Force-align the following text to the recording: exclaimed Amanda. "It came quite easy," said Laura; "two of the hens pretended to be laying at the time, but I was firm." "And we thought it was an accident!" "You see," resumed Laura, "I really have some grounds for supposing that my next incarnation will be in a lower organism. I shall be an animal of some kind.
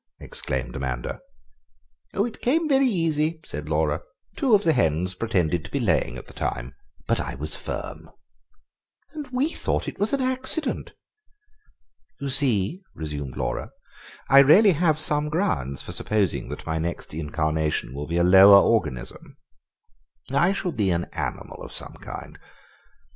exclaimed 0.19 0.75
Amanda. 0.75 1.21
"It 2.15 2.41
came 2.41 2.67
quite 2.67 2.81
easy," 2.81 3.39
said 3.45 3.69
Laura; 3.69 4.01
"two 4.35 4.55
of 4.55 4.63
the 4.63 4.73
hens 4.73 5.13
pretended 5.13 5.63
to 5.63 5.69
be 5.69 5.79
laying 5.79 6.17
at 6.17 6.25
the 6.25 6.33
time, 6.33 6.73
but 7.05 7.19
I 7.19 7.35
was 7.35 7.55
firm." 7.55 8.09
"And 9.13 9.27
we 9.27 9.53
thought 9.53 9.87
it 9.87 9.99
was 9.99 10.11
an 10.11 10.19
accident!" 10.19 10.93
"You 12.19 12.29
see," 12.29 12.81
resumed 12.95 13.37
Laura, 13.37 13.69
"I 14.27 14.39
really 14.39 14.71
have 14.71 14.97
some 14.97 15.29
grounds 15.29 15.83
for 15.83 15.91
supposing 15.91 16.49
that 16.49 16.65
my 16.65 16.79
next 16.79 17.13
incarnation 17.13 17.93
will 17.93 18.07
be 18.07 18.17
in 18.17 18.25
a 18.25 18.29
lower 18.31 18.59
organism. 18.59 19.37
I 20.31 20.51
shall 20.51 20.71
be 20.71 20.89
an 20.89 21.09
animal 21.13 21.61
of 21.61 21.71
some 21.71 21.93
kind. 22.01 22.39